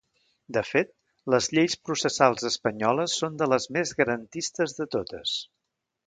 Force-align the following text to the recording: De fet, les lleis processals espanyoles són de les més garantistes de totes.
De 0.55 0.61
fet, 0.67 0.87
les 1.33 1.49
lleis 1.57 1.75
processals 1.89 2.47
espanyoles 2.49 3.13
són 3.23 3.35
de 3.41 3.49
les 3.53 3.67
més 3.77 3.91
garantistes 3.99 4.75
de 4.79 4.89
totes. 4.97 5.35